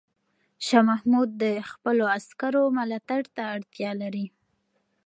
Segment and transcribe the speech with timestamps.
[0.65, 4.25] شاه محمود د خپلو عسکرو ملاتړ ته اړتیا لري.